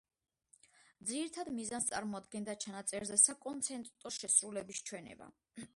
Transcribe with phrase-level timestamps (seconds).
[1.09, 5.33] ძირითად მიზანს წარმოადგენდა ჩანაწერზე „საკონცერტო შესრულების“ ჩვენება.